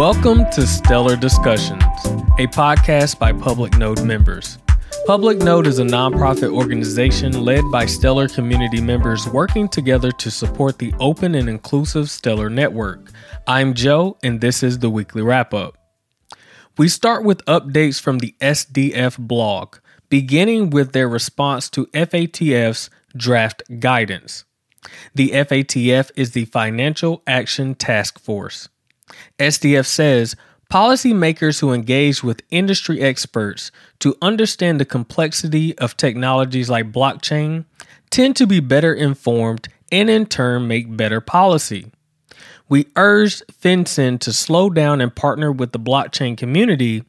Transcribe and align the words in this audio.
Welcome 0.00 0.46
to 0.52 0.66
Stellar 0.66 1.14
Discussions, 1.14 1.82
a 2.38 2.46
podcast 2.46 3.18
by 3.18 3.34
Public 3.34 3.76
Node 3.76 4.02
members. 4.02 4.56
Public 5.04 5.36
Node 5.40 5.66
is 5.66 5.78
a 5.78 5.84
nonprofit 5.84 6.50
organization 6.54 7.44
led 7.44 7.62
by 7.70 7.84
Stellar 7.84 8.26
community 8.26 8.80
members 8.80 9.28
working 9.28 9.68
together 9.68 10.10
to 10.12 10.30
support 10.30 10.78
the 10.78 10.94
open 11.00 11.34
and 11.34 11.50
inclusive 11.50 12.08
Stellar 12.08 12.48
network. 12.48 13.10
I'm 13.46 13.74
Joe, 13.74 14.16
and 14.22 14.40
this 14.40 14.62
is 14.62 14.78
the 14.78 14.88
weekly 14.88 15.20
wrap 15.20 15.52
up. 15.52 15.76
We 16.78 16.88
start 16.88 17.22
with 17.22 17.44
updates 17.44 18.00
from 18.00 18.20
the 18.20 18.34
SDF 18.40 19.18
blog, 19.18 19.76
beginning 20.08 20.70
with 20.70 20.92
their 20.92 21.10
response 21.10 21.68
to 21.72 21.84
FATF's 21.88 22.88
draft 23.14 23.64
guidance. 23.80 24.46
The 25.14 25.28
FATF 25.32 26.10
is 26.16 26.30
the 26.30 26.46
Financial 26.46 27.22
Action 27.26 27.74
Task 27.74 28.18
Force. 28.18 28.70
SDF 29.38 29.86
says 29.86 30.36
policymakers 30.70 31.60
who 31.60 31.72
engage 31.72 32.22
with 32.22 32.42
industry 32.50 33.00
experts 33.00 33.72
to 33.98 34.16
understand 34.22 34.78
the 34.78 34.84
complexity 34.84 35.76
of 35.78 35.96
technologies 35.96 36.70
like 36.70 36.92
blockchain 36.92 37.64
tend 38.10 38.36
to 38.36 38.46
be 38.46 38.60
better 38.60 38.94
informed 38.94 39.68
and 39.90 40.08
in 40.08 40.26
turn 40.26 40.68
make 40.68 40.96
better 40.96 41.20
policy. 41.20 41.90
We 42.68 42.86
urged 42.94 43.42
FinCEN 43.50 44.20
to 44.20 44.32
slow 44.32 44.70
down 44.70 45.00
and 45.00 45.14
partner 45.14 45.50
with 45.50 45.72
the 45.72 45.80
blockchain 45.80 46.38
community 46.38 47.02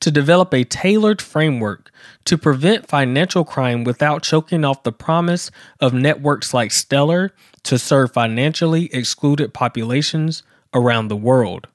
to 0.00 0.12
develop 0.12 0.54
a 0.54 0.62
tailored 0.62 1.20
framework 1.20 1.90
to 2.24 2.38
prevent 2.38 2.86
financial 2.86 3.44
crime 3.44 3.82
without 3.82 4.22
choking 4.22 4.64
off 4.64 4.84
the 4.84 4.92
promise 4.92 5.50
of 5.80 5.92
networks 5.92 6.54
like 6.54 6.70
Stellar 6.70 7.32
to 7.64 7.78
serve 7.78 8.12
financially 8.12 8.86
excluded 8.94 9.52
populations 9.52 10.44
around 10.74 11.08
the 11.08 11.16
world. 11.16 11.66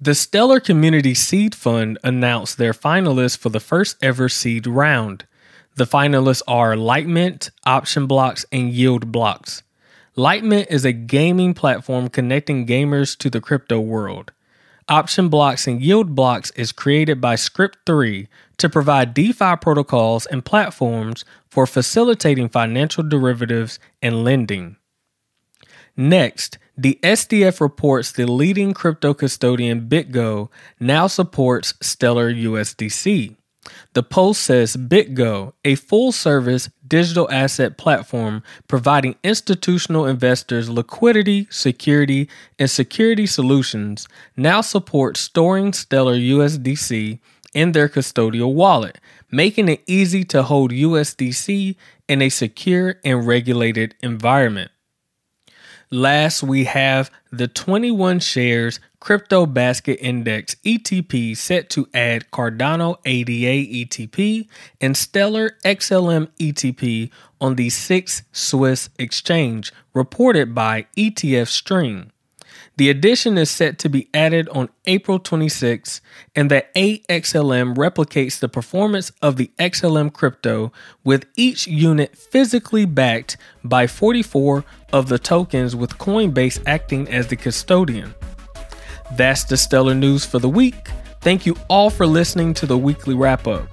The 0.00 0.14
Stellar 0.14 0.60
Community 0.60 1.14
Seed 1.14 1.54
Fund 1.54 1.98
announced 2.04 2.56
their 2.56 2.72
finalists 2.72 3.36
for 3.36 3.48
the 3.48 3.60
first 3.60 3.96
ever 4.00 4.28
seed 4.28 4.66
round. 4.66 5.26
The 5.76 5.86
finalists 5.86 6.42
are 6.46 6.74
Litemint, 6.74 7.50
Option 7.66 8.06
Blocks, 8.06 8.44
and 8.52 8.70
Yield 8.70 9.10
Blocks. 9.10 9.62
Litemint 10.16 10.66
is 10.68 10.84
a 10.84 10.92
gaming 10.92 11.54
platform 11.54 12.08
connecting 12.08 12.66
gamers 12.66 13.16
to 13.18 13.30
the 13.30 13.40
crypto 13.40 13.78
world. 13.78 14.32
OptionBlox 14.88 15.66
and 15.66 15.82
YieldBlox 15.82 16.50
is 16.56 16.72
created 16.72 17.20
by 17.20 17.34
Script3 17.34 18.26
to 18.56 18.68
provide 18.70 19.12
DeFi 19.12 19.56
protocols 19.60 20.24
and 20.26 20.44
platforms 20.44 21.26
for 21.46 21.66
facilitating 21.66 22.48
financial 22.48 23.02
derivatives 23.02 23.78
and 24.00 24.24
lending. 24.24 24.76
Next, 25.94 26.56
the 26.78 26.96
SDF 27.02 27.60
reports 27.60 28.12
the 28.12 28.30
leading 28.30 28.72
crypto 28.72 29.12
custodian 29.12 29.88
BitGo 29.88 30.48
now 30.78 31.08
supports 31.08 31.74
Stellar 31.82 32.32
USDC. 32.32 33.34
The 33.94 34.02
post 34.04 34.42
says 34.42 34.76
BitGo, 34.76 35.54
a 35.64 35.74
full 35.74 36.12
service 36.12 36.70
digital 36.86 37.28
asset 37.32 37.78
platform 37.78 38.44
providing 38.68 39.16
institutional 39.24 40.06
investors 40.06 40.70
liquidity, 40.70 41.48
security, 41.50 42.28
and 42.60 42.70
security 42.70 43.26
solutions, 43.26 44.06
now 44.36 44.60
supports 44.60 45.18
storing 45.18 45.72
Stellar 45.72 46.14
USDC 46.14 47.18
in 47.54 47.72
their 47.72 47.88
custodial 47.88 48.54
wallet, 48.54 49.00
making 49.32 49.68
it 49.68 49.82
easy 49.88 50.22
to 50.26 50.44
hold 50.44 50.70
USDC 50.70 51.74
in 52.08 52.22
a 52.22 52.28
secure 52.28 53.00
and 53.04 53.26
regulated 53.26 53.96
environment. 54.00 54.70
Last, 55.90 56.42
we 56.42 56.64
have 56.64 57.10
the 57.32 57.48
21Shares 57.48 58.78
Crypto 59.00 59.46
Basket 59.46 59.98
Index 60.02 60.54
ETP 60.56 61.34
set 61.34 61.70
to 61.70 61.88
add 61.94 62.30
Cardano 62.30 62.98
ADA 63.06 63.72
ETP 63.72 64.48
and 64.82 64.94
Stellar 64.94 65.56
XLM 65.64 66.28
ETP 66.38 67.10
on 67.40 67.54
the 67.54 67.70
SIX 67.70 68.22
Swiss 68.32 68.90
exchange, 68.98 69.72
reported 69.94 70.54
by 70.54 70.86
ETF 70.94 71.48
Stream. 71.48 72.10
The 72.76 72.90
addition 72.90 73.38
is 73.38 73.50
set 73.50 73.78
to 73.80 73.88
be 73.88 74.08
added 74.14 74.48
on 74.50 74.68
April 74.86 75.18
26, 75.18 76.00
and 76.36 76.50
the 76.50 76.64
AXLM 76.76 77.74
replicates 77.76 78.38
the 78.38 78.48
performance 78.48 79.10
of 79.20 79.36
the 79.36 79.50
XLM 79.58 80.12
crypto, 80.12 80.72
with 81.04 81.26
each 81.36 81.66
unit 81.66 82.16
physically 82.16 82.84
backed 82.84 83.36
by 83.64 83.86
44 83.86 84.64
of 84.92 85.08
the 85.08 85.18
tokens, 85.18 85.74
with 85.74 85.98
Coinbase 85.98 86.62
acting 86.66 87.08
as 87.08 87.26
the 87.26 87.36
custodian. 87.36 88.14
That's 89.12 89.44
the 89.44 89.56
stellar 89.56 89.94
news 89.94 90.24
for 90.24 90.38
the 90.38 90.48
week. 90.48 90.90
Thank 91.20 91.46
you 91.46 91.56
all 91.68 91.90
for 91.90 92.06
listening 92.06 92.54
to 92.54 92.66
the 92.66 92.78
weekly 92.78 93.14
wrap 93.14 93.46
up. 93.46 93.68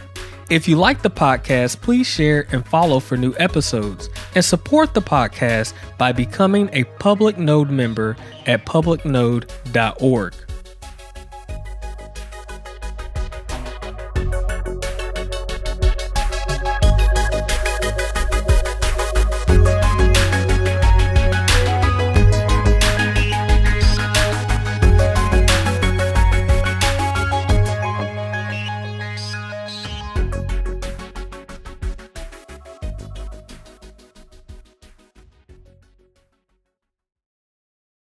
If 0.50 0.68
you 0.68 0.78
like 0.78 1.02
the 1.02 1.10
podcast, 1.10 1.82
please 1.82 2.06
share 2.06 2.46
and 2.52 2.66
follow 2.68 3.00
for 3.00 3.18
new 3.18 3.34
episodes 3.38 4.10
and 4.36 4.46
support 4.46 4.94
the 4.94 5.02
podcast 5.02 5.74
by 5.98 6.12
becoming 6.12 6.70
a 6.74 6.84
Public 7.00 7.38
Node 7.38 7.72
member 7.72 8.16
at 8.46 8.66
publicnode.org. 8.66 10.34